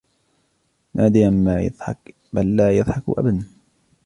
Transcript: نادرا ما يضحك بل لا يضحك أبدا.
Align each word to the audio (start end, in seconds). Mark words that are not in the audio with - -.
نادرا 0.95 1.29
ما 1.29 1.61
يضحك 1.61 2.15
بل 2.33 2.55
لا 2.55 2.71
يضحك 2.77 3.03
أبدا. 3.09 3.45